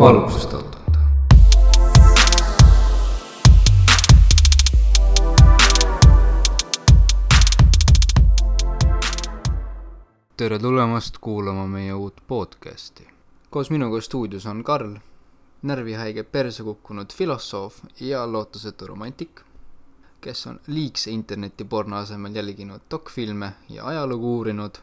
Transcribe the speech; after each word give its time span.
valgustatud. 0.00 0.64
tere 10.36 10.58
tulemast 10.58 11.18
kuulama 11.20 11.66
meie 11.66 11.94
uut 11.94 12.20
podcasti. 12.26 13.08
koos 13.50 13.70
minuga 13.70 14.00
stuudios 14.00 14.46
on 14.46 14.64
Karl, 14.64 14.96
närvihaige 15.62 16.22
perse 16.22 16.62
kukkunud 16.62 17.12
filosoof 17.14 17.78
ja 18.00 18.32
lootusetu 18.32 18.86
romantik, 18.86 19.40
kes 20.20 20.46
on 20.46 20.60
liigse 20.66 21.10
internetiporno 21.10 21.96
asemel 21.96 22.34
jälginud 22.34 22.80
dokfilme 22.90 23.52
ja 23.68 23.86
ajalugu 23.86 24.36
uurinud, 24.36 24.74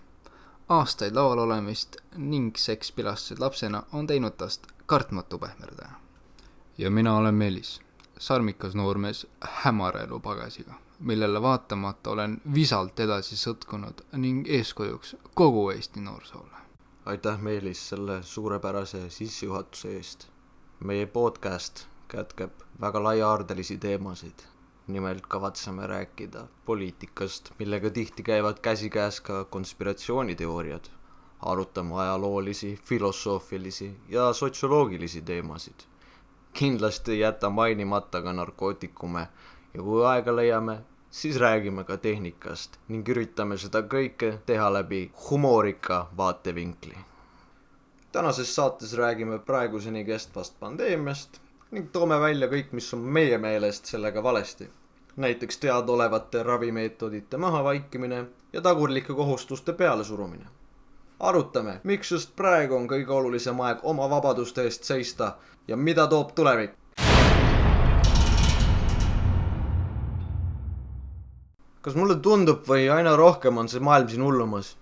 aastaid 0.69 1.15
laval 1.15 1.37
olemist 1.39 1.97
ning 2.15 2.55
sekspilastusid 2.55 3.39
lapsena 3.39 3.83
on 3.93 4.07
teinud 4.07 4.37
tast 4.37 4.76
kartmatu 4.87 5.37
pehmerdaja. 5.37 5.91
ja 6.77 6.91
mina 6.91 7.17
olen 7.17 7.35
Meelis, 7.35 7.81
sarmikas 8.19 8.75
noormees 8.75 9.27
hämara 9.41 10.01
elu 10.01 10.19
pagasiga, 10.19 10.73
millele 10.99 11.41
vaatamata 11.41 12.09
olen 12.09 12.37
visalt 12.53 12.99
edasi 12.99 13.35
sõtkunud 13.35 14.05
ning 14.23 14.47
eeskujuks 14.47 15.15
kogu 15.33 15.69
Eesti 15.69 16.01
noorsoole. 16.01 16.55
aitäh, 17.05 17.39
Meelis, 17.39 17.89
selle 17.89 18.23
suurepärase 18.23 19.09
sissejuhatuse 19.09 19.95
eest. 19.97 20.27
meie 20.79 21.05
podcast 21.05 21.85
kätkeb 22.07 22.51
väga 22.81 23.03
laiahaardelisi 23.03 23.77
teemasid. 23.77 24.39
nimelt 24.87 25.25
kavatseme 25.27 25.87
rääkida 25.87 26.47
poliitikast, 26.65 27.51
millega 27.59 27.89
tihti 27.89 28.23
käivad 28.23 28.59
käsikäes 28.59 29.21
ka 29.21 29.45
konspiratsiooniteooriad. 29.45 30.85
Arutame 31.41 31.95
ajaloolisi, 31.95 32.79
filosoofilisi 32.83 33.95
ja 34.09 34.33
sotsioloogilisi 34.33 35.21
teemasid. 35.21 35.79
kindlasti 36.53 37.11
ei 37.11 37.19
jäta 37.19 37.49
mainimata 37.49 38.21
ka 38.21 38.33
narkootikume 38.33 39.27
ja 39.73 39.83
kui 39.83 40.05
aega 40.05 40.35
leiame, 40.35 40.77
siis 41.09 41.37
räägime 41.39 41.83
ka 41.83 41.97
tehnikast 41.97 42.77
ning 42.87 43.09
üritame 43.09 43.57
seda 43.57 43.81
kõike 43.81 44.31
teha 44.45 44.73
läbi 44.73 45.11
humorika 45.29 46.07
vaatevinkli. 46.17 46.97
tänases 48.11 48.55
saates 48.55 48.93
räägime 48.93 49.39
praeguseni 49.39 50.05
kestvast 50.05 50.59
pandeemiast 50.59 51.39
ning 51.71 51.89
toome 51.91 52.19
välja 52.19 52.47
kõik, 52.47 52.71
mis 52.71 52.93
on 52.93 52.99
meie 52.99 53.37
meelest 53.37 53.85
sellega 53.85 54.23
valesti. 54.23 54.69
näiteks 55.15 55.57
teadaolevate 55.57 56.43
ravimeetodite 56.43 57.37
mahavaikimine 57.37 58.25
ja 58.53 58.61
tagurlike 58.61 59.13
kohustuste 59.13 59.73
pealesurumine. 59.73 60.45
arutame, 61.19 61.79
miks 61.83 62.11
just 62.11 62.35
praegu 62.37 62.75
on 62.77 62.87
kõige 62.89 63.13
olulisem 63.13 63.59
aeg 63.65 63.85
oma 63.89 64.07
vabaduste 64.09 64.67
eest 64.67 64.85
seista 64.85 65.35
ja 65.67 65.77
mida 65.77 66.07
toob 66.07 66.35
tulevik. 66.35 66.75
kas 71.87 71.95
mulle 71.95 72.17
tundub 72.19 72.65
või 72.67 72.89
aina 72.91 73.13
rohkem 73.15 73.57
on 73.57 73.69
see 73.71 73.79
maailm 73.79 74.09
siin 74.11 74.23
hullumas? 74.23 74.75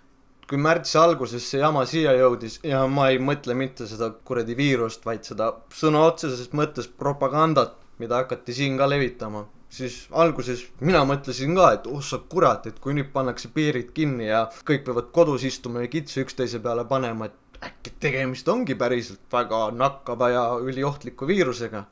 kui 0.50 0.58
märtsi 0.58 0.97
alguses 0.97 1.45
see 1.50 1.59
jama 1.61 1.86
siia 1.89 2.16
jõudis 2.17 2.59
ja 2.63 2.83
ma 2.88 3.09
ei 3.09 3.19
mõtle 3.22 3.53
mitte 3.58 3.88
seda 3.89 4.11
kuradi 4.25 4.58
viirust, 4.58 5.06
vaid 5.06 5.23
seda 5.25 5.52
sõna 5.73 6.03
otseses 6.06 6.52
mõttes 6.53 6.88
propagandat, 6.88 7.78
mida 7.97 8.19
hakati 8.22 8.53
siin 8.53 8.78
ka 8.78 8.89
levitama, 8.89 9.45
siis 9.76 9.98
alguses 10.12 10.64
mina 10.80 11.04
mõtlesin 11.08 11.56
ka, 11.58 11.72
et 11.78 11.90
oh 11.92 12.04
sa 12.04 12.22
kurat, 12.31 12.68
et 12.70 12.80
kui 12.84 12.95
nüüd 12.98 13.12
pannakse 13.14 13.52
piirid 13.56 13.92
kinni 13.95 14.30
ja 14.30 14.45
kõik 14.68 14.86
peavad 14.88 15.12
kodus 15.16 15.44
istuma 15.48 15.84
ja 15.86 15.91
kitsi 15.91 16.24
üksteise 16.24 16.62
peale 16.63 16.88
panema, 16.90 17.30
et 17.30 17.66
äkki 17.66 17.96
tegemist 18.00 18.47
ongi 18.52 18.75
päriselt 18.80 19.22
väga 19.31 19.68
nakkava 19.75 20.31
ja 20.34 20.47
üliohtliku 20.62 21.28
viirusega 21.28 21.85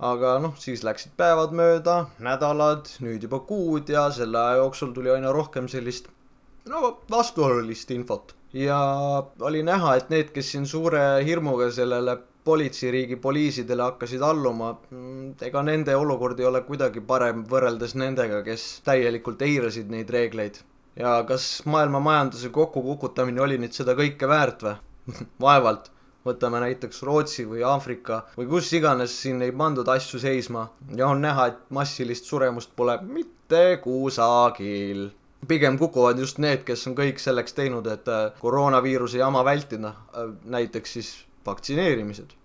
aga 0.00 0.38
noh, 0.40 0.54
siis 0.60 0.82
läksid 0.86 1.12
päevad 1.20 1.52
mööda, 1.56 1.96
nädalad, 2.24 2.88
nüüd 3.04 3.26
juba 3.26 3.42
kuud 3.44 3.90
ja 3.92 4.06
selle 4.14 4.40
aja 4.40 4.62
jooksul 4.62 4.94
tuli 4.96 5.12
aina 5.12 5.32
rohkem 5.36 5.68
sellist 5.68 6.08
no 6.70 7.00
vastuolulist 7.10 7.90
infot. 7.90 8.34
ja 8.52 8.78
oli 9.40 9.62
näha, 9.62 9.96
et 9.96 10.10
need, 10.10 10.32
kes 10.34 10.52
siin 10.52 10.66
suure 10.66 11.22
hirmuga 11.24 11.70
sellele 11.70 12.16
politseiriigi 12.44 13.16
poliisidele 13.20 13.82
hakkasid 13.82 14.22
alluma, 14.24 14.72
ega 15.42 15.62
nende 15.66 15.96
olukord 15.96 16.40
ei 16.40 16.48
ole 16.48 16.62
kuidagi 16.66 17.02
parem 17.04 17.44
võrreldes 17.48 17.94
nendega, 18.00 18.42
kes 18.46 18.66
täielikult 18.86 19.42
eirasid 19.42 19.90
neid 19.92 20.10
reegleid. 20.10 20.60
ja 20.96 21.20
kas 21.28 21.62
maailma 21.70 22.00
majanduse 22.00 22.48
kokkukukutamine 22.50 23.40
oli 23.40 23.58
nüüd 23.62 23.76
seda 23.76 23.94
kõike 23.98 24.28
väärt 24.28 24.64
või? 24.66 24.76
vaevalt 25.46 25.90
võtame 26.26 26.60
näiteks 26.64 27.02
Rootsi 27.06 27.46
või 27.48 27.62
Aafrika 27.64 28.24
või 28.36 28.48
kus 28.50 28.72
iganes 28.76 29.14
siin 29.22 29.40
ei 29.42 29.52
pandud 29.56 29.88
asju 29.88 30.20
seisma 30.20 30.66
ja 30.96 31.08
on 31.08 31.22
näha, 31.24 31.46
et 31.52 31.62
massilist 31.70 32.28
suremust 32.28 32.74
pole 32.76 32.98
mitte 33.02 33.80
kusagil. 33.84 35.10
pigem 35.48 35.78
kukuvad 35.78 36.18
just 36.18 36.38
need, 36.38 36.64
kes 36.64 36.86
on 36.86 36.94
kõik 36.94 37.18
selleks 37.18 37.56
teinud, 37.56 37.86
et 37.86 38.08
äh, 38.08 38.32
koroonaviiruse 38.40 39.18
jama 39.18 39.44
vältida, 39.44 39.94
näiteks 40.44 40.92
siis 40.92 41.10
vaktsineerimised. 41.46 42.36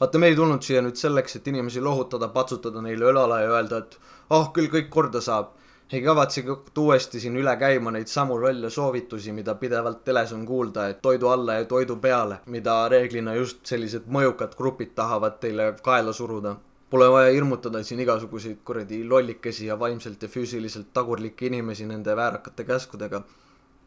vaata, 0.00 0.18
me 0.18 0.26
ei 0.30 0.36
tulnud 0.36 0.62
siia 0.62 0.82
nüüd 0.82 0.96
selleks, 0.96 1.36
et 1.36 1.48
inimesi 1.48 1.80
lohutada, 1.80 2.28
patsutada 2.28 2.82
neile 2.82 3.10
õlale 3.12 3.42
ja 3.42 3.54
öelda, 3.56 3.78
et 3.78 3.98
ah, 4.30 4.52
küll 4.54 4.70
kõik 4.72 4.90
korda 4.94 5.20
saab 5.20 5.54
ei 5.92 6.02
kavatse 6.02 6.42
ka 6.44 6.56
uuesti 6.78 7.20
siin 7.20 7.36
üle 7.40 7.54
käima 7.56 7.90
neid 7.94 8.10
samu 8.12 8.36
lolle 8.40 8.70
soovitusi, 8.70 9.32
mida 9.32 9.54
pidevalt 9.60 10.02
teles 10.04 10.32
on 10.36 10.44
kuulda, 10.46 10.88
et 10.88 11.00
toidu 11.02 11.30
alla 11.32 11.58
ja 11.58 11.64
toidu 11.64 11.96
peale, 11.96 12.40
mida 12.46 12.74
reeglina 12.92 13.34
just 13.34 13.64
sellised 13.66 14.08
mõjukad 14.16 14.56
grupid 14.58 14.92
tahavad 14.98 15.38
teile 15.40 15.70
kaela 15.82 16.12
suruda. 16.12 16.56
Pole 16.90 17.08
vaja 17.12 17.32
hirmutada 17.32 17.82
siin 17.84 18.00
igasuguseid 18.00 18.60
kuradi 18.64 19.02
lollikesi 19.04 19.66
ja 19.66 19.78
vaimselt 19.80 20.22
ja 20.22 20.28
füüsiliselt 20.28 20.92
tagurlikke 20.92 21.46
inimesi 21.46 21.86
nende 21.86 22.16
väärakate 22.16 22.64
käskudega. 22.64 23.22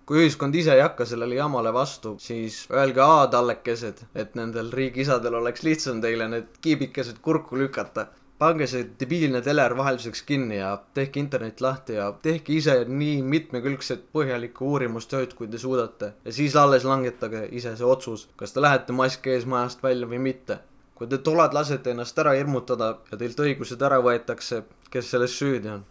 Kui 0.06 0.24
ühiskond 0.24 0.56
ise 0.56 0.74
ei 0.76 0.82
hakka 0.82 1.06
sellele 1.06 1.36
jamale 1.36 1.74
vastu, 1.74 2.16
siis 2.20 2.64
öelge 2.72 3.04
A 3.06 3.28
tallekesed, 3.32 4.06
et 4.16 4.36
nendel 4.36 4.72
riigiisadel 4.72 5.38
oleks 5.42 5.64
lihtsam 5.64 6.02
teile 6.02 6.28
need 6.32 6.58
kiibikesed 6.62 7.22
kurku 7.22 7.60
lükata 7.60 8.08
pange 8.42 8.66
see 8.70 8.88
debiilne 9.00 9.42
teler 9.46 9.76
vahelduseks 9.78 10.24
kinni 10.26 10.58
ja 10.58 10.72
tehke 10.98 11.22
internet 11.22 11.62
lahti 11.62 11.98
ja 12.00 12.08
tehke 12.26 12.56
ise 12.58 12.74
nii 12.90 13.20
mitmekülgset 13.34 14.08
põhjalikku 14.16 14.72
uurimustööd, 14.74 15.36
kui 15.38 15.50
te 15.52 15.62
suudate. 15.62 16.14
ja 16.26 16.34
siis 16.34 16.56
alles 16.58 16.88
langetage 16.88 17.44
ise 17.60 17.76
see 17.78 17.86
otsus, 17.96 18.28
kas 18.42 18.56
te 18.56 18.64
lähete 18.66 18.98
mask 18.98 19.28
ees 19.28 19.46
majast 19.46 19.84
välja 19.84 20.10
või 20.14 20.24
mitte. 20.30 20.60
kui 20.96 21.08
te 21.08 21.18
tolad 21.18 21.54
lasete 21.54 21.94
ennast 21.94 22.18
ära 22.24 22.34
hirmutada 22.38 22.90
ja 23.12 23.18
teilt 23.18 23.40
õigused 23.46 23.82
ära 23.86 24.02
võetakse, 24.08 24.64
kes 24.90 25.14
selles 25.14 25.38
süüdi 25.38 25.70
on? 25.76 25.86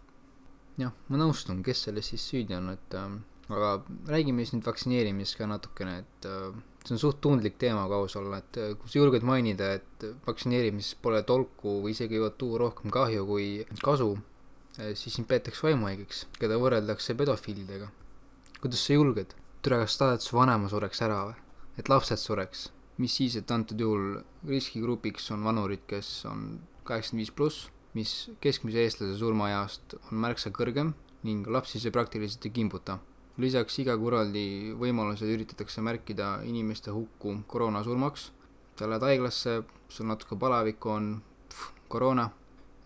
jah, 0.78 0.92
ma 1.08 1.22
nõustun, 1.22 1.62
kes 1.62 1.86
selles 1.86 2.10
siis 2.14 2.26
süüdi 2.32 2.58
on, 2.58 2.70
et 2.74 2.98
äh, 2.98 3.08
aga 3.50 3.70
räägime 4.10 4.44
siis 4.44 4.54
nüüd 4.56 4.66
vaktsineerimisest 4.68 5.38
ka 5.40 5.48
natukene, 5.50 6.00
et 6.04 6.28
äh, 6.28 6.50
see 6.84 6.94
on 6.96 7.02
suht 7.02 7.20
tundlik 7.24 7.58
teema, 7.60 7.86
kui 7.90 7.98
aus 7.98 8.16
olla, 8.20 8.40
et 8.42 8.58
äh, 8.60 8.72
kui 8.78 8.90
sa 8.90 9.00
julged 9.00 9.26
mainida, 9.26 9.72
et 9.80 10.06
vaktsineerimisest 10.26 11.00
pole 11.02 11.22
tolku 11.28 11.80
või 11.84 11.94
isegi 11.96 12.18
võivad 12.18 12.38
tuua 12.40 12.64
rohkem 12.64 12.94
kahju 12.94 13.26
kui 13.28 13.48
kasu, 13.84 14.12
siis 14.96 15.16
sind 15.16 15.26
peetakse 15.28 15.66
vaimuhaigeks, 15.66 16.24
keda 16.38 16.56
võrreldakse 16.60 17.16
pedofiilidega. 17.18 17.90
kuidas 18.60 18.84
sa 18.86 18.94
julged? 18.94 19.34
türa, 19.62 19.82
kas 19.82 19.98
tahad, 20.00 20.20
et 20.20 20.24
su 20.24 20.36
vanaema 20.36 20.70
sureks 20.72 21.02
ära 21.04 21.24
või? 21.28 21.34
et 21.76 21.90
lapsed 21.92 22.22
sureks? 22.22 22.70
mis 23.00 23.12
siis, 23.16 23.36
et 23.36 23.50
antud 23.50 23.80
juhul 23.80 24.20
riskigrupiks 24.48 25.30
on 25.34 25.44
vanurid, 25.44 25.84
kes 25.88 26.24
on 26.28 26.60
kaheksakümmend 26.84 27.24
viis 27.24 27.34
pluss, 27.36 27.68
mis 27.96 28.12
keskmise 28.44 28.84
eestlase 28.84 29.18
surmaeast 29.18 29.96
on 30.06 30.20
märksa 30.22 30.52
kõrgem 30.54 30.94
ning 31.26 31.48
lapsi 31.48 31.80
see 31.80 31.92
praktiliselt 31.92 32.46
ei 32.46 32.52
kimbuta 32.60 32.98
lisaks 33.38 33.78
iga 33.78 33.96
kuradi 33.98 34.74
võimalusel 34.78 35.30
üritatakse 35.36 35.82
märkida 35.84 36.40
inimeste 36.44 36.90
hukku 36.90 37.36
koroonasurmaks. 37.46 38.32
sa 38.76 38.88
lähed 38.88 39.02
haiglasse, 39.02 39.62
sul 39.88 40.06
natuke 40.06 40.36
palavikku 40.40 40.88
on, 40.88 41.22
koroona 41.88 42.30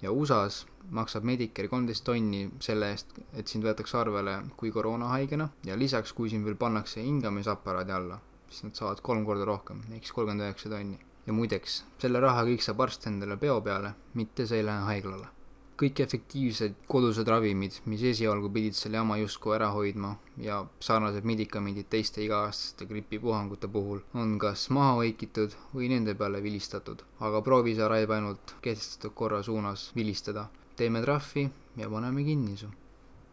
ja 0.03 0.13
USA-s 0.13 0.67
maksab 0.91 1.25
Medicare 1.25 1.69
kolmteist 1.69 2.05
tonni 2.05 2.49
selle 2.61 2.91
eest, 2.93 3.15
et 3.33 3.49
sind 3.49 3.65
võetakse 3.65 3.97
arvele 3.99 4.37
kui 4.57 4.73
koroonahaigena 4.75 5.49
ja 5.65 5.77
lisaks, 5.79 6.13
kui 6.13 6.31
sind 6.31 6.45
veel 6.45 6.59
pannakse 6.61 7.03
hingamisaparaadi 7.05 7.93
alla, 7.93 8.19
siis 8.49 8.67
nad 8.67 8.81
saavad 8.81 9.01
kolm 9.07 9.25
korda 9.25 9.47
rohkem, 9.49 9.85
ehk 9.93 10.05
siis 10.05 10.17
kolmkümmend 10.17 10.49
üheksa 10.49 10.73
tonni. 10.73 10.99
ja 11.27 11.33
muideks, 11.33 11.85
selle 12.03 12.21
raha 12.21 12.43
kõik 12.45 12.67
saab 12.67 12.85
arst 12.85 13.07
endale 13.09 13.39
peo 13.41 13.61
peale, 13.65 13.95
mitte 14.15 14.47
see 14.47 14.61
ei 14.61 14.67
lähe 14.67 14.85
haiglale 14.91 15.34
kõik 15.81 16.01
efektiivsed 16.05 16.77
kodused 16.91 17.29
ravimid, 17.29 17.81
mis 17.91 18.03
esialgu 18.07 18.51
pidid 18.55 18.77
selle 18.79 19.01
jama 19.01 19.17
justkui 19.19 19.57
ära 19.57 19.71
hoidma 19.75 20.15
ja 20.43 20.61
sarnased 20.83 21.27
medikamendid 21.27 21.89
teiste 21.91 22.23
iga-aastaste 22.25 22.87
gripipuhangute 22.91 23.71
puhul 23.71 24.05
on 24.15 24.37
kas 24.43 24.69
maha 24.75 24.95
vaikitud 25.01 25.57
või 25.75 25.91
nende 25.93 26.15
peale 26.19 26.43
vilistatud, 26.45 27.03
aga 27.21 27.43
proovi 27.43 27.75
sa 27.79 27.89
Raib 27.91 28.15
ainult 28.15 28.57
kehtestatud 28.63 29.15
korra 29.15 29.43
suunas 29.43 29.91
vilistada. 29.97 30.49
teeme 30.77 31.01
trahvi 31.03 31.51
ja 31.77 31.89
paneme 31.91 32.25
kinni 32.25 32.57
su. 32.57 32.67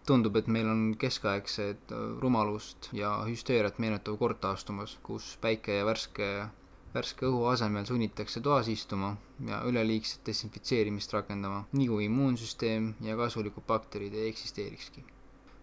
tundub, 0.06 0.36
et 0.36 0.48
meil 0.48 0.68
on 0.68 0.96
keskaegset 0.98 1.94
rumalust 2.20 2.90
ja 2.94 3.24
hüsteeriat 3.26 3.80
meenutav 3.80 4.18
kord 4.18 4.40
taastumas, 4.42 4.98
kus 5.04 5.38
päike 5.42 5.78
ja 5.78 5.86
värske 5.86 6.50
värske 6.94 7.26
õhu 7.28 7.46
asemel 7.52 7.86
sunnitakse 7.88 8.42
toas 8.44 8.68
istuma 8.72 9.14
ja 9.48 9.62
üleliigset 9.68 10.26
desinfitseerimist 10.28 11.14
rakendama, 11.16 11.64
nii 11.78 11.88
kui 11.88 12.06
immuunsüsteem 12.10 12.92
ja 13.08 13.16
kasulikud 13.20 13.66
bakterid 13.68 14.14
ei 14.14 14.30
eksisteerikski. 14.30 15.04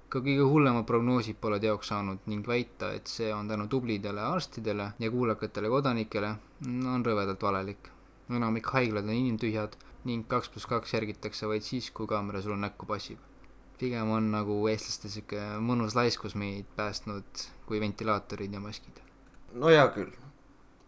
ka 0.09 0.23
kõige 0.25 0.45
hullemad 0.51 0.87
prognoosid 0.89 1.37
pole 1.41 1.59
teoks 1.61 1.91
saanud 1.93 2.29
ning 2.33 2.47
väita, 2.49 2.93
et 2.97 3.07
see 3.07 3.29
on 3.35 3.49
tänu 3.49 3.67
tublidele 3.69 4.21
arstidele 4.21 4.93
ja 4.99 5.11
kuulekatele 5.11 5.69
kodanikele, 5.69 6.35
on 6.95 7.05
rõvedalt 7.05 7.43
valelik. 7.43 7.91
enamik 8.31 8.67
haiglad 8.67 9.05
on 9.05 9.21
inimtühjad 9.21 9.77
ning 10.05 10.29
kaks 10.29 10.49
pluss 10.49 10.67
kaks 10.67 10.95
järgitakse 10.95 11.47
vaid 11.47 11.63
siis, 11.63 11.91
kui 11.91 12.07
kaamera 12.07 12.43
sulle 12.43 12.57
näkku 12.57 12.87
passib 12.87 13.19
pigem 13.79 14.11
on 14.11 14.31
nagu 14.33 14.55
eestlaste 14.71 15.11
sihuke 15.13 15.43
mõnus 15.63 15.95
laiskus 15.99 16.35
meid 16.35 16.67
päästnud 16.79 17.45
kui 17.67 17.81
ventilaatorid 17.81 18.53
ja 18.53 18.61
maskid. 18.61 18.99
no 19.55 19.71
hea 19.73 19.87
küll, 19.95 20.11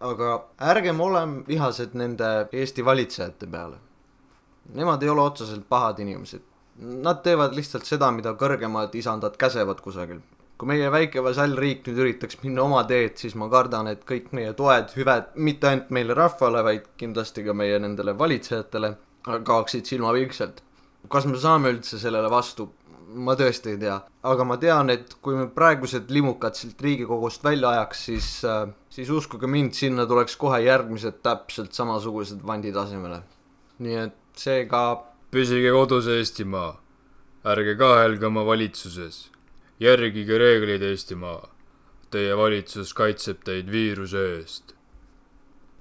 aga 0.00 0.34
ärgem 0.72 1.00
olem 1.00 1.40
vihased 1.48 1.94
nende 1.98 2.48
Eesti 2.52 2.84
valitsejate 2.84 3.46
peale. 3.50 3.76
Nemad 4.74 5.02
ei 5.02 5.10
ole 5.12 5.22
otseselt 5.22 5.66
pahad 5.68 5.98
inimesed. 6.00 6.44
Nad 7.04 7.20
teevad 7.24 7.56
lihtsalt 7.56 7.84
seda, 7.84 8.08
mida 8.14 8.32
kõrgemad 8.40 8.94
isandad 8.96 9.36
käsevad 9.36 9.80
kusagil. 9.84 10.20
kui 10.60 10.68
meie 10.68 10.90
väike 10.92 11.22
vasallriik 11.24 11.86
nüüd 11.86 11.98
üritaks 12.02 12.36
minna 12.42 12.66
oma 12.66 12.82
teed, 12.84 13.14
siis 13.16 13.32
ma 13.34 13.46
kardan, 13.48 13.86
et 13.88 14.02
kõik 14.04 14.26
meie 14.36 14.50
toed, 14.52 14.90
hüved, 14.92 15.30
mitte 15.36 15.70
ainult 15.70 15.88
meile 15.96 16.12
rahvale, 16.18 16.60
vaid 16.66 16.90
kindlasti 17.00 17.44
ka 17.46 17.54
meie 17.56 17.78
nendele 17.80 18.12
valitsejatele, 18.18 18.90
kaoksid 19.24 19.88
silmapilkselt. 19.88 20.60
kas 21.08 21.24
me 21.26 21.38
saame 21.40 21.72
üldse 21.72 21.98
sellele 21.98 22.28
vastu? 22.30 22.68
ma 23.14 23.34
tõesti 23.34 23.72
ei 23.72 23.78
tea, 23.80 23.96
aga 24.22 24.44
ma 24.44 24.56
tean, 24.60 24.90
et 24.90 25.14
kui 25.22 25.34
me 25.34 25.46
praegused 25.48 26.10
limukad 26.10 26.54
siit 26.54 26.82
Riigikogust 26.82 27.44
välja 27.44 27.70
ajaks, 27.70 28.04
siis, 28.04 28.28
siis 28.90 29.10
uskuge 29.10 29.46
mind, 29.46 29.74
sinna 29.78 30.06
tuleks 30.06 30.36
kohe 30.36 30.60
järgmised 30.64 31.20
täpselt 31.22 31.76
samasugused 31.76 32.42
vandid 32.46 32.76
asemele. 32.76 33.22
nii 33.78 33.96
et 33.96 34.16
seega 34.36 34.82
püsige 35.30 35.72
kodus, 35.72 36.06
Eestimaa. 36.06 36.80
ärge 37.44 37.76
kahelge 37.78 38.26
oma 38.26 38.44
valitsuses. 38.46 39.30
järgige 39.80 40.38
reegleid, 40.38 40.82
Eestimaa. 40.82 41.48
Teie 42.10 42.36
valitsus 42.36 42.94
kaitseb 42.94 43.44
teid 43.44 43.70
viiruse 43.70 44.24
eest. 44.36 44.74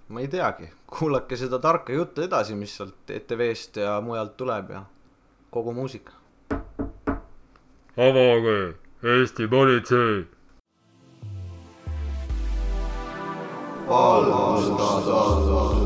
ma 0.08 0.22
ei 0.22 0.28
teagi, 0.28 0.70
kuulake 0.88 1.38
seda 1.38 1.60
tarka 1.60 1.94
juttu 1.94 2.22
edasi, 2.22 2.56
mis 2.56 2.78
sealt 2.78 3.10
ETV-st 3.10 3.78
ja 3.78 4.02
mujalt 4.02 4.38
tuleb 4.38 4.70
ja 4.70 4.86
kogu 5.52 5.74
muusika 5.74 6.20
avage 8.00 8.76
Eesti 9.04 9.48
politsei. 9.48 10.26
Allah'ın 13.90 15.79